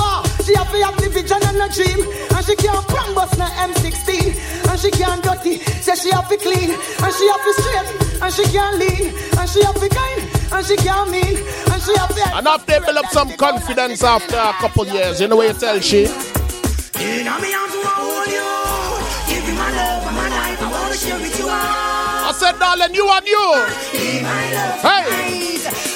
She 0.77 0.83
have 0.83 0.97
the 1.01 1.09
vision 1.09 1.41
and 1.41 1.57
a 1.57 1.73
dream. 1.73 2.05
And 2.37 2.45
she 2.45 2.55
can't 2.55 2.87
pram 2.89 3.15
bust 3.15 3.39
no 3.39 3.47
M16. 3.65 4.69
And 4.69 4.79
she 4.79 4.91
can't 4.91 5.25
dirty. 5.25 5.57
Say 5.81 5.95
she 5.95 6.11
have 6.11 6.29
to 6.29 6.37
clean. 6.37 6.69
And 6.69 7.13
she 7.17 7.25
have 7.33 7.43
to 7.49 7.53
straight. 7.57 8.21
And 8.21 8.33
she 8.35 8.45
can't 8.53 8.77
lean. 8.77 9.09
And 9.41 9.49
she 9.49 9.65
have 9.65 9.81
to 9.81 9.89
kind. 9.89 10.21
And 10.53 10.67
she 10.67 10.77
can't 10.77 11.09
mean. 11.09 11.41
And 11.73 11.81
she 11.81 11.97
have 11.97 12.15
to... 12.15 12.37
And 12.37 12.47
after 12.47 12.73
they 12.73 12.85
build 12.85 12.99
up 12.99 13.07
some 13.07 13.33
confidence 13.39 14.05
after 14.05 14.37
a 14.37 14.53
couple 14.61 14.87
years, 14.89 15.19
you 15.19 15.29
know 15.29 15.37
what 15.37 15.49
you 15.49 15.59
tell 15.59 15.81
she? 15.81 16.03
You 16.03 17.25
know 17.25 17.41
me 17.41 17.57
want 17.57 17.73
to 17.73 17.81
hold 17.97 18.29
you. 18.29 19.33
Give 19.33 19.49
you 19.49 19.55
my 19.57 19.73
love 19.73 20.07
and 20.07 20.17
my 20.17 20.29
life. 20.29 20.61
I 20.61 20.71
wanna 20.71 20.95
share 20.95 21.19
with 21.19 21.39
you 21.39 21.49
all. 21.49 21.57
I 21.57 22.33
said, 22.37 22.59
darling, 22.59 22.95
you 22.95 23.09
and 23.09 23.27
you. 23.27 23.65
Be 23.93 24.21
my 24.21 24.53
love. 24.53 24.83
Hey. 24.83 25.96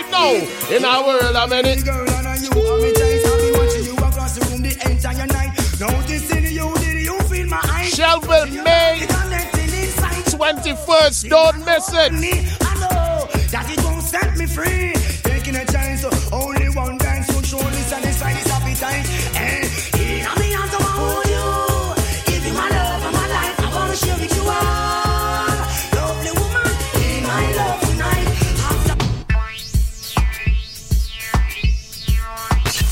Right 0.00 0.10
now. 0.10 0.76
In 0.76 0.84
our 0.84 1.06
world, 1.06 1.36
I 1.36 1.46
mean 1.46 1.66
it. 1.66 1.84
girl 1.84 2.08
and 2.08 2.42
you. 2.42 2.50
I'm 2.50 2.84
in 2.84 2.94
chase. 2.94 3.26
I'll 3.26 3.40
be 3.40 3.50
watching 3.52 3.84
you 3.84 3.96
across 3.96 4.38
the 4.38 4.46
room 4.46 4.62
the 4.62 4.72
entire 4.90 5.26
night. 5.26 5.52
Noticing 5.78 6.44
you, 6.44 6.74
did 6.78 7.04
you 7.04 7.20
feel 7.28 7.46
my 7.46 7.60
eyes? 7.64 7.92
Shelville, 7.92 8.64
May 8.64 9.06
21st. 10.40 11.28
Don't 11.28 11.58
miss 11.66 11.92
it. 11.92 12.12
I 12.62 12.74
know 12.80 13.28
that 13.50 13.66
it 13.68 13.84
won't 13.84 14.02
set 14.02 14.36
me 14.38 14.46
free. 14.46 14.99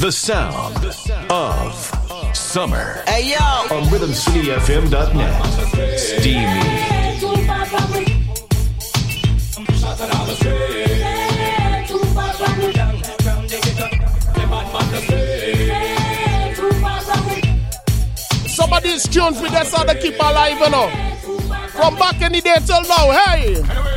The 0.00 0.12
sound 0.12 0.76
of 1.28 1.74
summer 2.32 3.02
Hey 3.08 3.32
yo, 3.32 3.38
on 3.74 3.82
RhythmCityFM.net. 3.90 5.98
Steamy. 5.98 6.62
Some 18.46 18.72
of 18.72 18.82
these 18.84 19.08
tunes 19.08 19.40
we 19.42 19.48
just 19.48 19.74
had 19.74 19.88
to 19.88 19.98
keep 20.00 20.14
alive, 20.14 20.60
you 20.60 20.70
know. 20.70 20.88
From 21.70 21.96
back 21.96 22.22
in 22.22 22.30
the 22.30 22.40
day 22.40 22.54
till 22.64 22.82
now, 22.82 23.10
hey. 23.10 23.87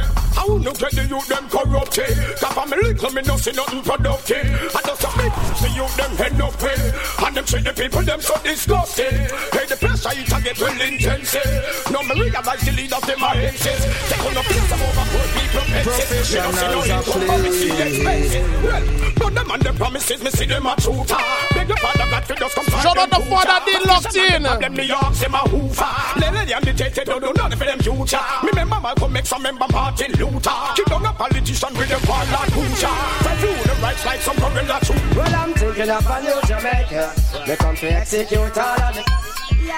I 0.61 0.63
will 0.63 0.73
not 0.73 0.79
get 0.79 0.91
the 0.93 1.05
youth 1.09 1.25
them 1.25 1.49
corrupted. 1.49 2.05
Eh? 2.05 2.37
Cause 2.37 2.53
for 2.53 2.65
me 2.69 2.77
little 2.77 3.09
me 3.17 3.21
no 3.25 3.35
see 3.37 3.51
nothing 3.51 3.81
productive. 3.81 4.45
And 4.45 4.85
just 4.85 5.01
a 5.01 5.09
big 5.17 5.33
the 5.57 5.69
youth 5.73 5.95
them 5.97 6.13
head 6.21 6.37
up 6.37 6.53
pay. 6.61 6.77
And 7.25 7.33
them 7.33 7.45
treat 7.49 7.65
the 7.65 7.73
people 7.73 8.03
them 8.05 8.21
so 8.21 8.37
disgusting. 8.45 9.25
Hey, 9.57 9.65
the 9.65 9.73
pressure 9.81 10.13
it 10.13 10.29
a 10.29 10.37
get 10.37 10.61
well 10.61 10.77
intensive. 10.77 11.41
Eh? 11.41 11.89
No 11.89 12.05
me 12.05 12.13
realize 12.13 12.61
the 12.61 12.71
lead 12.77 12.93
of 12.93 13.01
them 13.09 13.23
are 13.25 13.33
hences. 13.41 13.81
Take 14.05 14.21
on 14.21 14.33
the 14.37 14.43
place 14.45 14.69
them 14.69 14.81
over 14.85 15.05
poor 15.09 15.25
people 15.33 15.65
pensive. 15.65 16.29
Me 16.29 16.37
no 16.45 16.51
see 16.53 16.69
no 16.69 16.79
income 16.85 17.23
but 17.25 17.39
me 17.41 17.49
see 17.57 17.73
expensive. 17.73 18.45
Well, 18.61 18.85
but 19.17 19.31
them 19.33 19.49
and 19.49 19.61
them 19.65 19.75
promises 19.81 20.21
me 20.21 20.29
see 20.29 20.45
them 20.45 20.65
a 20.69 20.73
truth. 20.77 21.09
Beg 21.57 21.65
the 21.73 21.77
father 21.81 22.05
God 22.05 22.23
to 22.29 22.33
just 22.37 22.53
come 22.53 22.65
find 22.69 22.83
Shout 22.85 22.97
out 23.01 23.09
them 23.09 23.17
the 23.17 23.29
father 23.33 23.57
hooter. 23.65 23.81
did 23.81 23.81
locked 23.89 24.13
in. 24.13 24.43
Them 24.45 24.73
New 24.77 24.85
York 24.85 25.09
say 25.17 25.25
my 25.25 25.41
hoover. 25.49 25.89
Lady 26.21 26.53
and 26.53 26.65
the 26.65 26.73
tete 26.73 27.01
don't 27.05 27.17
do 27.21 27.33
nothing 27.33 27.57
for 27.57 27.65
them 27.65 27.79
future. 27.81 28.21
Me 28.45 28.49
remember 28.53 28.77
Malcolm 28.79 29.17
X, 29.17 29.33
I 29.33 29.37
remember 29.37 29.65
Martin 29.71 30.11
Luther. 30.21 30.50
Keep 30.75 30.85
down 30.87 31.05
a 31.05 31.13
politician 31.13 31.73
with 31.77 31.89
them 31.89 32.01
war 32.07 32.23
like 32.31 32.51
Hoocher. 32.55 32.95
Fight 33.23 33.37
through 33.39 33.63
the 33.67 33.81
rights 33.81 34.05
like 34.05 34.21
some 34.21 34.37
gorilla 34.37 34.79
too. 34.83 34.93
well 35.15 35.35
I'm 35.35 35.53
thinking 35.53 35.89
of 35.89 36.07
a 36.07 36.21
new 36.21 36.39
Jamaica. 36.47 37.13
They 37.47 37.55
come 37.55 37.75
to 37.75 37.87
execute 37.91 38.57
all 38.57 38.81
of 38.81 38.97
it. 38.97 39.05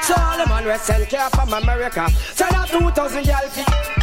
So 0.04 0.14
all 0.18 0.38
the 0.38 0.46
man 0.48 0.66
we 0.66 0.78
send 0.78 1.08
care 1.10 1.30
from 1.30 1.54
America. 1.54 2.10
Send 2.34 2.56
out 2.56 2.68
2,000 2.70 3.26
y'all. 3.26 3.94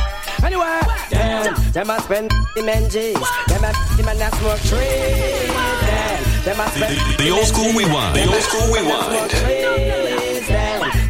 Anyway, 0.43 0.81
them, 1.11 1.73
them 1.73 1.91
a 1.91 2.01
spend 2.01 2.31
the 2.55 2.63
men 2.63 2.89
G's. 2.89 3.15
Them 3.49 3.65
a 3.65 3.73
the 3.97 4.03
man 4.05 4.19
that 4.19 4.33
smoke 4.35 4.59
trees. 4.61 5.51
Them, 5.85 6.45
them 6.45 6.61
a 6.61 6.71
spend 6.71 7.19
The, 7.19 7.25
the 7.25 7.31
old 7.31 7.47
school 7.47 7.73
rewind. 7.73 8.17
The 8.17 8.27
old 8.27 8.43
school 8.43 8.67
rewind. 8.73 10.10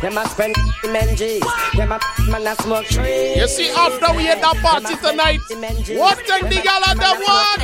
Trees. 0.01 0.15
Them, 0.15 0.15
them 0.15 0.25
a 0.25 0.29
spend 0.29 0.55
the 0.83 0.89
men 0.89 1.17
G's. 1.17 1.43
Them 1.77 1.93
a 1.93 2.01
man 2.31 2.45
that 2.45 2.61
smoke 2.63 2.87
trees. 2.87 3.37
You 3.37 3.49
see, 3.49 3.71
after 3.71 4.15
we 4.17 4.25
had 4.25 4.41
that 4.43 4.57
party 4.57 4.97
tonight, 4.97 5.41
what 5.99 6.19
thing 6.19 6.45
the 6.45 6.61
gal 6.63 6.83
and 6.89 7.01
them 7.01 7.21
want? 7.21 7.61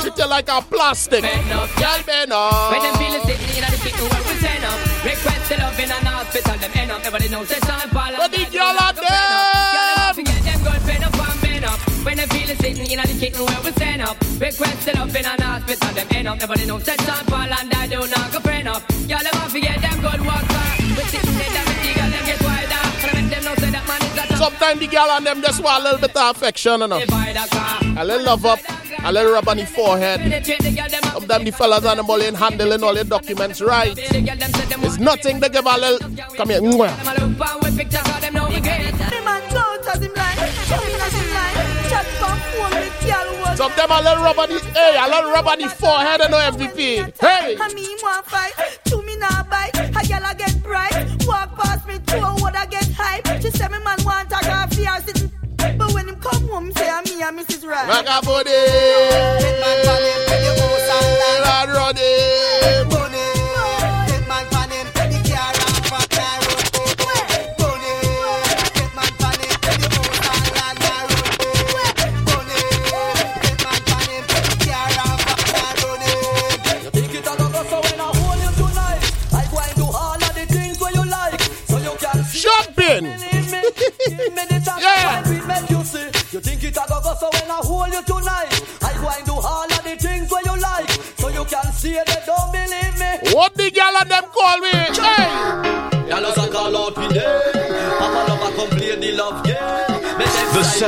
Treat 0.00 0.18
you 0.18 0.28
like 0.28 0.48
a 0.48 0.62
plastic. 0.62 1.22
Girl, 1.22 2.02
bend 2.06 2.32
up. 2.32 2.70
When 2.70 2.82
them 2.82 2.94
feel 2.96 3.35
in 6.36 6.44
an 6.44 6.58
hospital, 6.58 6.58
them 6.60 6.72
end 6.76 6.90
up 6.90 7.00
Everybody 7.00 7.28
knows 7.28 7.48
they 7.48 7.60
Sean 7.66 7.88
Paul 7.90 8.12
But 8.16 8.32
the 8.32 8.44
girl 8.52 8.76
are 8.76 8.92
Girl, 8.92 9.88
them 9.96 10.14
forget 10.14 10.42
them 10.44 10.60
good 10.62 10.82
pen 10.84 11.04
up 11.04 11.16
and 11.16 11.64
up. 11.64 11.80
When 12.04 12.16
them 12.16 12.28
feel 12.28 12.50
it 12.50 12.58
sitting 12.60 12.90
in 12.90 12.98
the 13.00 13.16
kitchen 13.18 13.44
where 13.44 13.60
we 13.64 13.70
send 13.72 14.02
up. 14.02 14.16
Request 14.40 14.86
the 14.86 14.92
love 14.96 15.16
in 15.16 15.26
an 15.26 15.40
hospital, 15.40 15.92
them 15.94 16.08
end 16.12 16.28
up 16.28 16.36
Everybody 16.36 16.66
knows 16.66 16.84
they 16.84 16.96
Sean 17.04 17.24
Paul 17.26 17.50
and 17.52 17.72
I 17.72 17.86
do 17.86 18.00
not 18.06 18.42
friend 18.42 18.68
up. 18.68 18.82
Girl, 19.08 19.22
them 19.24 19.48
forget 19.48 19.80
them 19.80 19.96
good 20.00 20.20
work 20.26 20.46
back 20.48 20.78
We 20.78 21.04
sitting 21.08 21.36
there, 21.36 21.52
them 21.56 21.64
with 21.66 21.80
the 21.82 21.92
girl, 21.96 22.10
them 22.10 22.24
get 22.26 22.40
wider 22.44 22.82
And 23.00 23.08
I 23.08 23.12
make 23.16 23.30
them 23.32 23.42
know 23.44 23.54
say 23.56 23.70
that 23.70 23.84
man 23.88 24.00
is 24.04 24.32
a 24.32 24.36
Sometimes 24.36 24.80
the 24.80 24.86
gal 24.86 25.10
and 25.10 25.26
them 25.26 25.42
just 25.42 25.62
want 25.62 25.80
a 25.80 25.84
little 25.84 26.00
bit 26.00 26.16
of 26.16 26.36
affection, 26.36 26.80
you 26.80 26.88
know. 26.88 27.85
A 27.98 28.04
little 28.04 28.26
love 28.26 28.44
up, 28.44 28.58
a 29.04 29.12
little 29.12 29.32
rub 29.32 29.48
on 29.48 29.56
the 29.56 29.66
forehead. 29.66 30.20
The 30.20 31.10
Sometimes 31.12 31.44
the 31.44 31.50
fellas 31.50 31.84
and 31.84 31.98
them 31.98 32.10
all 32.10 32.20
in 32.20 32.34
handling 32.34 32.82
all 32.82 32.94
their 32.94 33.04
documents 33.04 33.60
right. 33.60 33.94
the 33.94 34.78
It's 34.82 34.98
nothing 34.98 35.40
to 35.40 35.48
give 35.48 35.64
a 35.64 35.78
little. 35.78 35.98
Come 36.36 36.50
here. 36.50 36.60
Some 43.56 43.72
them 43.72 43.90
a 43.90 44.02
little 44.02 44.22
rub 44.22 44.38
on 44.38 44.48
the, 44.50 44.60
hey, 44.74 44.96
a 44.98 45.08
little 45.08 45.30
rub 45.30 45.46
on 45.46 45.58
the 45.58 45.68
forehead 45.70 46.20
and 46.20 46.30
no 46.30 46.36
MVP. 46.36 47.18
Hey, 47.18 47.56
want 47.56 48.26
fight, 48.26 48.52
to 48.84 49.02
me 49.02 49.16
now 49.16 49.42
bite. 49.44 49.74
A 49.74 50.34
get 50.36 50.62
bright, 50.62 50.92
walk 51.26 51.56
past 51.56 51.86
me, 51.88 51.98
two 52.06 52.16
a 52.18 52.52
I 52.54 52.66
get 52.66 52.92
hype. 52.92 53.40
She 53.40 53.50
say 53.50 53.68
me 53.68 53.78
man 53.82 53.95
and 57.28 57.38
Mrs. 57.38 57.66
Right. 57.66 57.88
Ragabody. 57.88 58.44
Big 59.42 59.60
man 59.60 59.78
pan 59.84 60.02
him, 60.02 60.20
pay 60.26 60.40
the 60.42 60.52
house 60.60 60.88
and 60.96 61.12
land. 61.20 61.68
Rod 61.68 61.76
Roddy. 61.76 62.45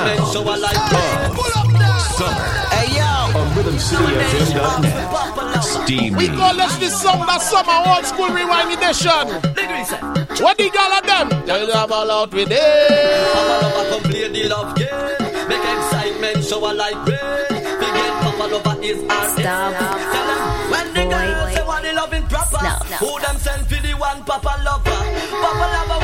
Them 0.05 0.07
The 0.07 0.09
excitement 0.15 0.19
sound 0.19 0.33
show 0.33 0.43
a 0.43 0.45
like 0.57 0.81
Summer 2.19 2.47
Hey 2.75 2.89
yo. 2.97 3.11
on 3.39 3.47
RhythmCityFM.net. 3.55 5.65
Steamy. 5.65 6.17
we 6.17 6.27
call 6.29 6.55
this 6.55 6.77
the 6.79 6.89
summer, 6.89 7.27
the 7.27 7.39
summer 7.39 7.83
old 7.91 8.05
school 8.07 8.29
rewind 8.29 8.71
edition. 8.73 9.27
What 10.43 10.57
the 10.57 10.71
gal 10.71 10.93
and 10.93 11.07
them? 11.09 11.29
Tell 11.47 11.67
them 11.67 11.93
all 11.93 12.11
out 12.11 12.33
with 12.33 12.49
it. 12.51 13.33
Papa 13.35 13.55
love 13.63 13.87
a 13.87 13.91
come 13.91 14.03
play 14.11 14.29
the 14.29 14.49
love 14.49 14.75
game. 14.77 14.89
Make 15.49 15.65
excitement 15.65 16.45
show 16.45 16.71
a 16.71 16.73
like 16.73 17.07
rain. 17.07 17.19
Forget 17.81 18.13
Papa 18.23 18.45
lover 18.53 18.77
is 18.83 19.03
our 19.11 19.29
Stop. 19.29 19.73
Tell 19.79 20.27
them 20.29 20.41
when 20.71 20.87
the 20.95 21.03
girls 21.11 21.55
say 21.55 21.63
want 21.67 21.83
the 21.85 21.93
loving 21.93 22.27
proper. 22.29 22.63
No, 22.63 22.69
no, 22.91 22.97
Who 23.03 23.11
them 23.21 23.37
send 23.39 23.67
for 23.67 23.81
the 23.83 23.93
one 23.95 24.23
Papa 24.25 24.55
lover? 24.65 24.99
Papa 25.43 25.67
lover 25.75 25.99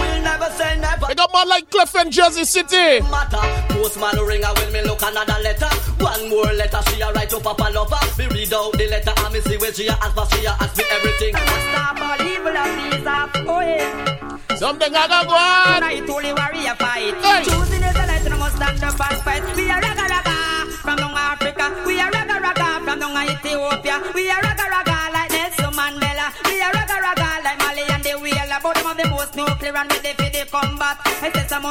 will 0.58 0.80
never 0.80 1.06
say 1.06 1.14
got 1.14 1.32
man 1.32 1.48
like 1.48 1.70
Cliff 1.70 1.94
in 1.96 2.10
Jersey 2.10 2.44
City. 2.44 3.00
matter. 3.10 3.42
Postman 3.74 4.18
ring 4.26 4.42
when 4.42 4.72
me 4.72 4.82
look 4.82 5.02
another 5.02 5.38
letter. 5.42 5.68
One 5.98 6.28
more 6.30 6.52
letter 6.52 6.80
she 6.88 7.00
a 7.00 7.12
write 7.12 7.30
to 7.30 7.40
Papa 7.40 7.70
Lover. 7.72 7.98
Me 8.18 8.26
read 8.28 8.52
out 8.52 8.72
the 8.72 8.86
letter 8.88 9.12
and 9.16 9.32
me 9.34 9.40
see 9.40 9.56
where 9.56 9.72
she 9.72 9.86
a 9.86 9.92
ask 9.92 10.14
for. 10.14 10.26
She 10.34 10.44
a 10.44 10.50
ask 10.50 10.76
me 10.76 10.84
everything. 10.90 11.34
Stop 11.34 12.00
all 12.00 12.26
evil 12.26 12.56
and 12.56 12.92
peace 12.92 13.06
up. 13.06 13.30
Oh 13.48 13.60
yeah. 13.60 14.56
Something 14.56 14.94
I 14.94 15.08
got 15.08 15.26
go 15.26 15.34
on. 15.34 15.80
Night 15.80 16.08
only 16.08 16.32
warrior 16.32 16.74
fight. 16.76 17.14
Hey. 17.24 17.42
Choosing 17.44 17.82
is 17.82 17.94
the 17.94 18.04
light, 18.06 18.26
and 18.26 18.38
must 18.38 18.56
stand 18.56 18.82
up 18.84 19.00
and 19.10 19.20
fight. 19.22 19.42
We 19.56 19.70
are 19.70 19.80
raga 19.80 20.06
raga 20.14 20.36
from 20.82 20.96
down 20.96 21.14
Africa. 21.16 21.82
We 21.86 22.00
are 22.00 22.10
raga 22.10 22.40
raga 22.40 22.68
from 22.84 22.98
down 23.00 23.16
Ethiopia. 23.28 24.02
We 24.14 24.30
are 24.30 24.42
raga 24.42 24.64
raga 24.70 24.96
like 25.12 25.30
Nelson 25.30 25.72
Mandela. 25.74 26.26
We 26.48 26.60
are 26.62 26.72
raga 26.72 26.96
raga 27.02 27.23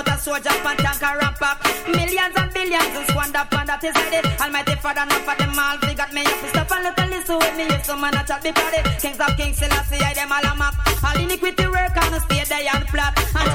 out 0.03 0.17
of 0.17 0.23
soldiers 0.23 0.59
and 0.65 0.79
tank 0.79 1.03
and 1.03 1.17
ramp 1.21 1.41
up. 1.41 1.57
Millions 1.87 2.35
and 2.35 2.53
billions 2.53 2.95
and 2.95 3.07
squander 3.07 3.43
and 3.51 3.69
that 3.69 3.83
is 3.83 3.95
ready. 3.95 4.27
Almighty 4.39 4.75
Father, 4.75 5.05
not 5.05 5.21
for 5.23 5.35
them 5.35 5.57
all. 5.57 5.77
They 5.79 5.95
got 5.95 6.11
me 6.13 6.21
up 6.25 6.39
to 6.39 6.47
stop 6.49 6.71
and 6.71 6.83
look 6.83 6.99
and 6.99 7.09
listen 7.11 7.37
with 7.37 7.55
me. 7.55 7.63
If 7.63 7.85
some 7.85 8.01
man 8.01 8.15
a 8.15 8.23
chat 8.23 8.43
because 8.43 8.71
the 8.71 8.81
kings 8.99 9.19
of 9.19 9.35
kings 9.37 9.57
still 9.57 9.71
I 9.71 9.83
see 9.87 10.03
I 10.03 10.13
them 10.13 10.31
all 10.31 10.43
a 10.43 10.53
mock. 10.55 10.75
All 11.03 11.17
iniquity 11.19 11.67
work 11.67 11.95
and 11.95 12.15
oh, 12.15 12.19
stay 12.19 12.43
there 12.43 12.67
and 12.73 12.85
flat. 12.89 13.13
And 13.35 13.49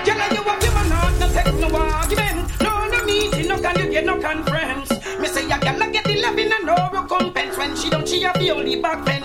Girl, 0.00 0.20
you 0.32 0.42
a 0.42 0.54
woman, 0.58 0.88
not 0.88 1.14
no 1.20 1.26
take 1.30 1.54
no 1.60 1.68
argument. 1.76 2.48
No, 2.60 2.72
no 2.88 3.04
meeting, 3.04 3.48
no 3.48 3.56
can 3.60 3.78
you 3.78 3.90
get 3.90 4.04
no 4.04 4.18
conference. 4.20 4.90
Me 5.20 5.28
say 5.28 5.44
a 5.44 5.56
girl 5.58 5.82
a 5.82 5.86
get 5.90 6.04
the 6.04 6.20
loving 6.20 6.50
and 6.50 6.66
no 6.66 6.76
recompense. 6.92 7.56
When 7.56 7.76
she 7.76 7.90
don't, 7.90 8.08
she 8.08 8.24
a 8.24 8.32
the 8.32 8.50
only 8.50 8.80
back 8.80 9.04
fence. 9.04 9.19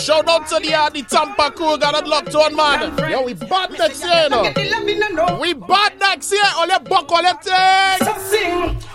Shout 0.00 0.28
out 0.28 0.48
to 0.48 0.58
the, 0.58 0.74
uh, 0.74 0.90
the 0.90 1.02
Tampa 1.02 1.50
crew, 1.50 1.78
got 1.78 2.02
a 2.02 2.08
lock 2.08 2.26
to 2.26 2.38
one 2.38 2.56
man. 2.56 3.10
Yo, 3.10 3.22
we 3.22 3.34
bad 3.34 3.70
next 3.70 4.02
year, 4.02 4.24
you 4.24 4.28
know. 4.30 5.38
We 5.40 5.54
bad 5.54 5.98
next 6.00 6.32
year, 6.32 6.42
all 6.56 6.66
your 6.66 6.80
buck 6.80 7.08
collecting. 7.08 7.52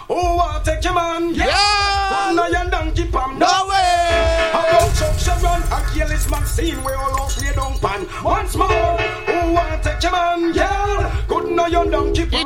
who 0.08 0.16
will 0.16 0.62
take 0.66 0.84
your 0.84 0.94
man? 0.94 1.34
Yeah. 1.34 2.34
No, 2.36 2.48
you 2.48 2.70
don't 2.70 2.94
keep 2.96 3.14
him. 3.14 3.40
No 3.40 3.68
way. 3.70 4.50
About 4.52 4.96
Chuck 4.96 5.18
Sharon, 5.18 5.64
Achilles 5.72 6.30
Maxine, 6.30 6.84
we 6.84 6.92
all 6.94 7.22
off 7.22 7.38
don't 7.58 7.82
pan. 7.82 8.08
Once 8.24 8.56
more. 8.56 8.67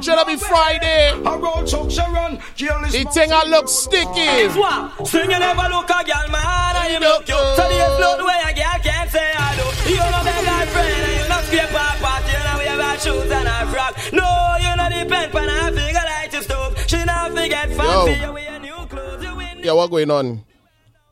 Each 0.02 0.08
and 0.10 0.20
every 0.20 0.38
Friday, 0.38 1.12
A 1.14 1.38
road 1.38 1.68
Chuck 1.68 1.92
Sharon, 1.92 2.40
kill 2.58 2.74
this 2.82 2.94
the 2.94 3.04
thing 3.14 3.32
I 3.32 3.44
look 3.46 3.70
sticky. 3.70 4.50
What? 4.58 5.08
Sing 5.08 5.30
you 5.30 5.38
never 5.38 5.70
look 5.70 5.86
a 5.94 6.02
girl, 6.02 6.26
man, 6.34 6.76
and 6.76 6.94
you 6.94 7.00
look 7.08 7.30
you. 7.30 7.38
So 7.38 7.70
the 7.70 7.86
float 8.02 8.26
where 8.26 8.50
a 8.50 8.52
girl 8.52 8.82
can't 8.82 9.12
say 9.12 9.30
I 9.30 9.54
do. 9.62 9.92
You 9.94 10.02
know 10.02 10.22
beg 10.26 10.42
her 10.42 10.66
friend, 10.74 11.06
and 11.06 11.22
you 11.22 11.30
not 11.30 11.44
scrape 11.44 11.70
her 11.70 12.02
part. 12.02 12.24
You 12.26 12.42
know 12.42 12.58
we 12.58 12.66
have 12.66 12.80
our 12.82 12.98
shoes 12.98 13.30
and 13.30 13.48
our 13.48 13.66
frock. 13.68 13.94
No, 14.12 14.26
you 14.58 14.74
know 14.76 14.90
depend 14.90 15.36
on 15.36 15.48
her 15.48 15.70
figure 15.70 16.02
like 16.04 16.34
your 16.34 16.42
stove. 16.42 16.84
She 16.88 17.06
not 17.06 17.30
forget 17.30 17.70
fancy, 17.70 18.22
you 18.26 18.34
wear 18.34 18.60
new 18.60 18.86
clothes. 18.90 19.24
Yeah, 19.64 19.74
what 19.74 19.92
going 19.92 20.10
on? 20.10 20.44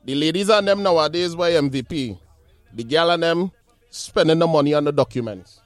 The 0.04 0.16
ladies 0.16 0.50
and 0.50 0.68
them 0.68 0.82
nowadays 0.82 1.36
by 1.36 1.52
MVP. 1.52 2.18
The 2.74 2.84
gal 2.84 3.12
and 3.12 3.22
them 3.22 3.52
spending 3.92 4.40
the 4.40 4.48
money 4.48 4.74
on 4.74 4.86
the 4.86 4.92
documents. 4.92 5.62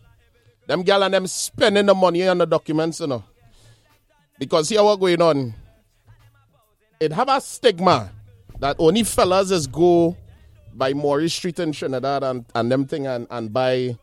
Them 0.67 0.82
gal 0.84 1.04
and 1.04 1.13
them 1.13 1.28
spending 1.28 1.86
the 1.86 1.93
money 1.93 2.28
on 2.28 2.38
the 2.38 2.45
documents, 2.45 2.99
you 2.99 3.08
know. 3.08 3.23
Because 4.39 4.69
here 4.69 4.84
what 4.84 4.99
going 4.99 5.21
on. 5.21 5.54
It 6.99 7.12
have 7.12 7.28
a 7.30 7.41
stigma 7.41 8.12
that 8.60 8.78
only 8.80 9.04
fellas 9.04 9.52
is 9.52 9.67
go 9.67 10.15
by 10.73 10.93
Morris 10.93 11.34
Street 11.34 11.60
in 11.60 11.71
Trinidad 11.73 12.23
and, 12.23 12.45
and 12.56 12.71
them 12.71 12.86
thing 12.86 13.08
and, 13.08 13.28
and 13.30 13.52
buy, 13.52 13.97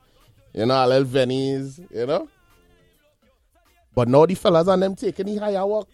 you 0.53 0.67
know, 0.67 0.85
a 0.85 0.87
little 0.87 1.05
Venice, 1.05 1.81
you 1.91 2.07
know. 2.07 2.29
But 3.95 4.09
now 4.09 4.27
the 4.27 4.35
fellas 4.35 4.69
and 4.69 4.83
them 4.83 4.95
taking 4.97 5.27
the 5.27 5.37
higher 5.37 5.67
work. 5.67 5.89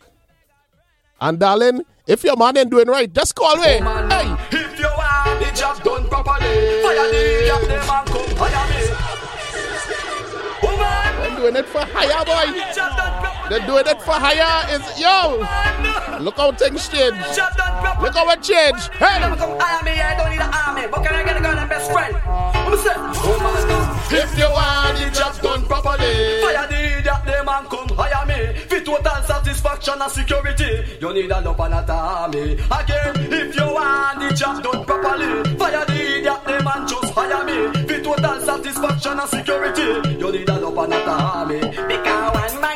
And 1.20 1.38
darling, 1.38 1.82
if 2.06 2.24
your 2.24 2.36
man 2.36 2.56
ain't 2.56 2.70
doing 2.70 2.88
right, 2.88 3.10
just 3.12 3.34
call 3.34 3.56
me. 3.56 3.62
Hey, 3.62 4.36
If 4.50 4.78
you 4.78 4.86
want 4.86 5.40
the 5.40 5.52
job 5.54 5.82
done 5.82 6.08
properly, 6.08 6.82
fire 6.82 7.08
the 7.10 7.44
job, 7.46 7.62
them 7.68 7.86
come 7.86 8.65
doing 11.46 11.62
it 11.62 11.68
for 11.68 11.78
hire, 11.78 12.24
boy. 12.26 12.46
They're 13.48 13.66
doing 13.66 13.86
it 13.86 14.02
for 14.02 14.18
hire. 14.18 14.66
Is 14.74 14.82
yo, 14.98 15.38
look 16.18 16.36
how 16.36 16.50
things 16.52 16.88
change. 16.88 17.14
Look 18.02 18.14
how 18.14 18.28
it 18.30 18.42
change. 18.42 18.82
Hey, 18.98 19.22
I 19.22 20.14
don't 20.18 20.30
need 20.30 20.42
an 20.42 20.50
army. 20.50 20.88
But 20.90 21.04
can 21.04 21.14
I 21.14 21.22
get 21.22 21.36
a 21.38 21.46
and 21.46 21.70
best 21.70 21.92
friend? 21.92 22.16
If 24.10 24.38
you 24.38 24.50
want 24.50 24.98
the 24.98 25.10
job 25.14 25.40
done 25.40 25.62
properly, 25.66 26.42
fire 26.42 26.66
the 26.66 26.98
idiot, 26.98 27.22
come 27.70 27.88
hire 27.94 28.26
me. 28.26 28.35
Total 28.86 29.20
satisfaction 29.24 30.00
and 30.00 30.12
security, 30.12 30.84
you 31.00 31.12
need 31.12 31.28
a 31.28 31.40
love 31.40 31.58
and 31.58 31.74
a 31.74 31.92
army. 31.92 32.52
Again, 32.52 33.32
if 33.32 33.56
you 33.56 33.66
want 33.66 34.20
the 34.20 34.32
job 34.32 34.62
done 34.62 34.84
properly, 34.84 35.42
fire 35.56 35.84
the 35.86 35.92
idiot, 35.92 36.44
them 36.46 36.68
and 36.68 36.88
just 36.88 37.12
hire 37.12 37.44
me. 37.44 37.72
For 37.88 38.00
total 38.00 38.40
satisfaction 38.42 39.18
and 39.18 39.28
security, 39.28 40.16
you 40.20 40.30
need 40.30 40.48
a 40.48 40.60
love 40.60 40.78
and 40.78 40.94
a 40.94 41.10
army. 41.10 41.58
Because 41.58 42.52
one 42.52 42.60
man 42.60 42.75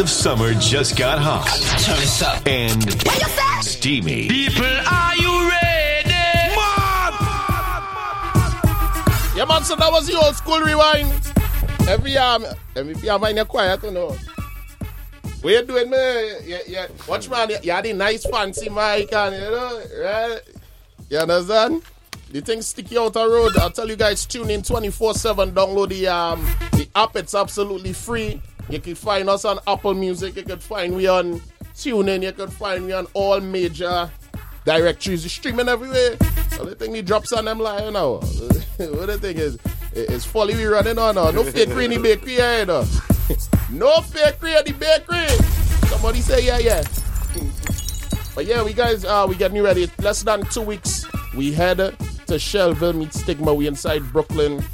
of 0.00 0.08
summer 0.08 0.54
just 0.54 0.96
got 0.96 1.18
hot 1.18 1.46
Turn 1.84 1.96
this 2.00 2.22
up. 2.22 2.46
and 2.46 2.82
steamy. 3.62 4.28
People, 4.28 4.64
are 4.64 5.14
you 5.16 5.50
ready? 5.50 6.54
Mom! 6.56 7.12
yeah, 9.36 9.44
man. 9.46 9.62
So 9.62 9.76
that 9.76 9.90
was 9.92 10.06
the 10.06 10.14
old 10.16 10.34
school 10.36 10.60
rewind. 10.60 11.12
Every 11.86 12.16
um, 12.16 12.46
every 12.74 12.94
year, 12.96 13.18
man, 13.18 13.36
you're 13.36 13.44
quiet, 13.44 13.82
you 13.82 13.90
know. 13.90 14.16
What 15.42 15.52
you 15.52 15.66
doing, 15.66 15.90
man? 15.90 16.36
Yeah, 16.44 16.58
yeah. 16.66 16.86
Watch, 17.06 17.28
man. 17.28 17.50
You, 17.50 17.58
you 17.62 17.72
had 17.72 17.84
the 17.84 17.92
nice 17.92 18.24
fancy 18.24 18.70
mic, 18.70 19.12
and 19.12 19.34
you 19.34 19.50
know, 19.50 19.82
right? 20.02 20.40
You 21.10 21.18
understand? 21.18 21.82
The 22.30 22.40
thing 22.40 22.62
sticky 22.62 22.96
out 22.96 23.12
the 23.12 23.28
road. 23.28 23.56
I'll 23.58 23.70
tell 23.70 23.88
you 23.88 23.96
guys, 23.96 24.24
tune 24.24 24.50
in 24.50 24.62
24-7. 24.62 25.52
Download 25.52 25.88
the 25.88 26.08
um 26.08 26.46
the 26.72 26.88
app. 26.94 27.16
It's 27.16 27.34
absolutely 27.34 27.92
free. 27.92 28.40
You 28.70 28.78
can 28.78 28.94
find 28.94 29.28
us 29.28 29.44
on 29.44 29.58
Apple 29.66 29.94
Music. 29.94 30.36
You 30.36 30.42
can 30.42 30.58
find 30.58 30.94
we 30.94 31.08
on 31.08 31.40
TuneIn. 31.74 32.22
You 32.22 32.32
can 32.32 32.48
find 32.48 32.86
me 32.86 32.92
on 32.92 33.06
all 33.14 33.40
major 33.40 34.10
directories. 34.64 35.24
You're 35.24 35.30
streaming 35.30 35.68
everywhere. 35.68 36.16
Only 36.58 36.74
thing 36.74 36.94
he 36.94 37.02
drops 37.02 37.32
on 37.32 37.46
them 37.46 37.58
you 37.58 37.90
know. 37.90 38.14
what 38.20 39.06
the 39.06 39.18
thing 39.20 39.38
is, 39.38 39.58
it's 39.92 40.24
fully 40.24 40.54
we 40.54 40.64
running 40.64 40.98
on 40.98 41.16
now. 41.16 41.30
No 41.30 41.42
fake 41.44 41.68
in 41.68 41.90
the 41.90 41.98
bakery 41.98 42.36
no 43.70 44.00
fakery 44.00 44.54
at 44.54 44.66
the 44.66 44.72
bakery. 44.72 45.26
Somebody 45.88 46.20
say 46.20 46.44
yeah, 46.44 46.58
yeah. 46.58 46.82
But 48.34 48.46
yeah, 48.46 48.62
we 48.62 48.72
guys, 48.72 49.04
uh, 49.04 49.26
we 49.28 49.34
getting 49.36 49.62
ready. 49.62 49.90
Less 50.00 50.22
than 50.22 50.42
two 50.46 50.62
weeks, 50.62 51.04
we 51.36 51.52
head 51.52 51.78
to 51.78 52.34
Shelville 52.34 52.94
meet 52.94 53.12
Stigma. 53.12 53.52
We 53.54 53.66
inside 53.66 54.02
Brooklyn. 54.12 54.64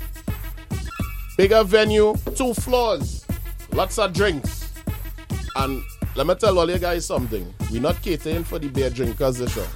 Bigger 1.37 1.65
venue, 1.65 2.15
two 2.35 2.55
floors, 2.55 3.26
lots 3.77 3.99
of 3.99 4.13
drinks. 4.15 4.73
And 5.55 5.83
let 6.15 6.27
me 6.27 6.35
tell 6.35 6.59
all 6.59 6.69
you 6.71 6.79
guys 6.79 7.07
something. 7.07 7.53
We're 7.71 7.83
not 7.83 8.01
catering 8.03 8.43
for 8.43 8.59
the 8.59 8.69
beer 8.69 8.89
drinkers 8.91 9.37
this 9.37 9.53
show. 9.53 9.67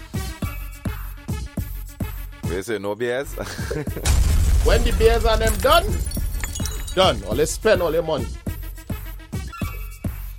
We 2.45 2.63
say 2.63 2.79
no 2.79 2.95
beers. 2.95 3.35
When 4.65 4.83
the 4.85 4.93
beers 4.99 5.25
are 5.25 5.39
them 5.39 5.57
done, 5.59 5.87
done. 6.95 7.23
Or 7.27 7.35
let's 7.35 7.53
spend 7.53 7.81
all 7.81 7.93
your 7.95 8.03
money. 8.03 8.27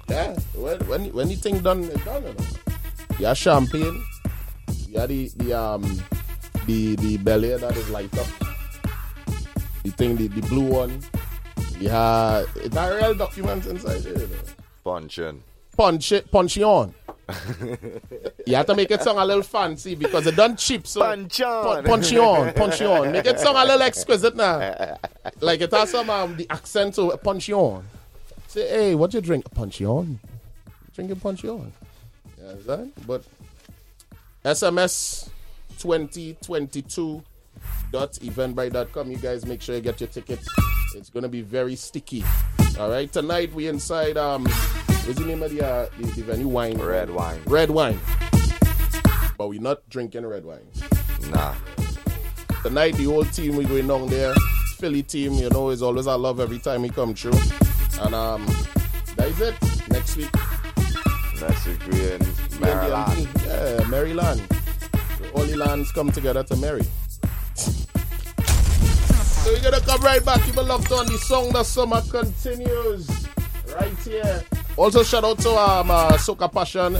Yeah, 0.08 0.36
when 0.54 0.78
when 0.88 1.06
when 1.12 1.28
the 1.28 1.36
thing 1.36 1.60
done, 1.60 1.86
it's 1.86 2.06
done. 2.06 2.21
You 2.24 2.34
know. 2.34 2.45
You 3.17 3.26
have 3.26 3.38
champagne. 3.38 4.04
You 4.88 5.00
have 5.00 5.10
the 5.10 5.32
the 5.38 5.54
um 5.54 5.82
the 6.67 6.95
the 6.97 7.17
belly 7.17 7.56
that 7.58 7.76
is 7.76 7.89
light 7.89 8.15
up. 8.19 8.28
You 9.84 9.91
think 9.91 10.19
the, 10.19 10.28
the 10.28 10.41
blue 10.47 10.69
one. 10.69 11.02
Have 11.89 12.48
it's 12.56 12.76
a 12.76 12.96
real 12.96 13.15
document 13.15 13.65
inside 13.65 14.02
there. 14.02 14.20
You. 14.20 14.30
Punching. 14.84 15.44
Punch 15.78 16.12
it, 16.12 16.32
punch 16.32 16.58
it 16.58 16.63
on. 16.63 16.94
you 18.46 18.56
have 18.56 18.65
to 18.65 18.76
make 18.76 18.91
it 18.91 19.02
sound 19.02 19.17
a 19.17 19.26
little 19.26 19.44
fancy 19.44 19.96
because 19.96 20.28
it 20.28 20.36
done 20.36 20.56
cheap. 20.58 20.86
So 20.86 21.00
Punch 21.02 21.41
on. 21.41 21.84
Pu- 21.84 21.89
punch 21.89 22.12
it 22.12 22.20
on, 22.20 22.54
punch 22.54 22.82
it 22.82 22.88
on. 22.88 23.12
Make 23.12 23.26
it 23.26 23.39
sound 23.39 23.58
a 23.58 23.63
little 23.63 23.82
exquisite 23.82 24.36
now. 24.36 24.98
Like 25.39 25.62
it 25.62 25.72
has 25.72 25.91
some 25.91 26.10
um, 26.10 26.36
the 26.36 26.48
accent 26.50 26.96
to 26.96 27.15
punch 27.17 27.48
it 27.50 27.54
on. 27.54 27.86
Say, 28.48 28.67
hey, 28.67 28.96
what 28.96 29.13
you 29.13 29.22
drink? 29.22 29.50
Punch 29.54 29.80
it 29.80 29.86
on. 29.86 30.20
Drinking 30.94 31.20
punch 31.22 31.44
it 31.46 31.50
on. 31.50 31.72
You 32.38 32.48
understand? 32.48 32.91
But 33.08 33.24
SMS 34.44 35.30
2022 35.80 37.24
dot 37.91 38.12
eventbrite.com. 38.13 39.12
You 39.12 39.17
guys 39.17 39.46
make 39.46 39.62
sure 39.62 39.76
you 39.76 39.82
get 39.82 40.02
your 40.02 40.10
tickets. 40.10 40.48
It's 40.95 41.10
gonna 41.10 41.30
be 41.30 41.41
very 41.41 41.75
sticky. 41.75 42.23
All 42.80 42.89
right. 42.89 43.12
Tonight 43.12 43.54
we 43.54 43.67
inside 43.67 44.17
um 44.17 44.45
what's 44.45 45.19
the 45.19 45.25
name 45.25 45.41
of 45.43 45.51
the 45.51 45.65
uh, 45.65 45.88
the, 45.97 46.06
the 46.08 46.21
venue 46.23 46.47
wine? 46.47 46.77
Red 46.77 47.10
wine. 47.10 47.41
Red 47.45 47.69
wine. 47.69 47.99
But 49.38 49.47
we're 49.49 49.62
not 49.62 49.88
drinking 49.89 50.25
red 50.25 50.45
wine. 50.45 50.67
Nah. 51.30 51.56
Tonight 52.63 52.95
the 52.95 53.06
whole 53.06 53.25
team 53.25 53.56
we 53.56 53.65
going 53.65 53.88
down 53.88 54.08
there. 54.08 54.34
Philly 54.77 55.04
team, 55.04 55.34
you 55.34 55.49
know, 55.49 55.69
is 55.69 55.82
always 55.82 56.08
a 56.08 56.17
love 56.17 56.39
every 56.39 56.60
time 56.60 56.82
we 56.82 56.89
come 56.89 57.13
through. 57.13 57.39
And 58.01 58.13
um 58.13 58.45
that 59.15 59.27
is 59.27 59.41
it. 59.41 59.56
Next 59.89 60.17
week. 60.17 60.34
Next 61.39 61.67
week 61.67 61.80
we 61.88 62.12
in 62.12 62.19
we 62.19 62.25
the 62.25 62.60
Maryland. 62.60 63.30
Yeah, 63.45 63.88
Maryland. 63.88 64.41
The 65.19 65.32
only 65.36 65.56
lands 65.56 65.91
come 65.91 66.12
together 66.12 66.43
to 66.43 66.56
marry. 66.58 66.86
So 69.43 69.51
we're 69.51 69.62
gonna 69.63 69.82
come 69.82 70.01
right 70.01 70.23
back. 70.23 70.43
Keep 70.43 70.58
it 70.58 70.62
locked 70.62 70.91
on. 70.91 71.08
The 71.08 71.17
song 71.17 71.51
the 71.51 71.63
summer 71.63 71.99
continues 72.01 73.10
right 73.73 73.97
here. 74.04 74.43
Also 74.77 75.01
shout 75.01 75.23
out 75.23 75.39
to 75.39 75.49
um 75.49 75.89
uh, 75.89 76.12
Soca 76.12 76.51
Passion 76.51 76.95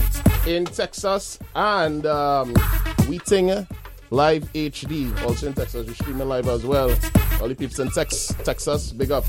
in 0.52 0.64
Texas 0.64 1.38
and 1.54 2.04
um 2.04 2.52
Live 4.10 4.52
HD 4.52 5.22
also 5.22 5.46
in 5.46 5.54
Texas. 5.54 5.86
We're 5.86 5.94
streaming 5.94 6.28
live 6.28 6.48
as 6.48 6.66
well. 6.66 6.90
All 7.40 7.48
the 7.48 7.54
peeps 7.54 7.78
in 7.78 7.90
Tex 7.92 8.34
Texas, 8.42 8.92
big 8.92 9.12
up. 9.12 9.24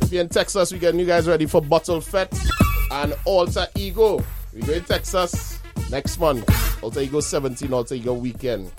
If 0.00 0.10
you're 0.10 0.22
in 0.22 0.30
Texas, 0.30 0.72
we're 0.72 0.78
getting 0.78 0.98
you 0.98 1.06
guys 1.06 1.28
ready 1.28 1.44
for 1.44 1.60
Bottle 1.60 2.00
Fest 2.00 2.50
and 2.90 3.14
Alter 3.26 3.66
Ego. 3.74 4.24
We 4.54 4.62
go 4.62 4.72
in 4.72 4.84
Texas 4.84 5.60
next 5.90 6.18
month. 6.18 6.82
Alter 6.82 7.00
Ego 7.00 7.20
17, 7.20 7.70
Alter 7.70 7.96
Ego 7.96 8.14
weekend. 8.14 8.72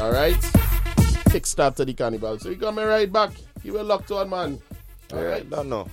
All 0.00 0.12
right 0.12 0.38
kickstart 1.28 1.76
to 1.76 1.84
the 1.84 1.94
carnival. 1.94 2.38
So 2.38 2.50
you 2.50 2.56
coming 2.56 2.84
right 2.84 3.10
back. 3.10 3.30
You 3.62 3.74
were 3.74 3.82
locked 3.82 4.10
on, 4.10 4.30
man. 4.30 4.58
All 5.12 5.18
Yeah, 5.20 5.24
right. 5.24 5.50
don't 5.50 5.68
know. 5.68 5.88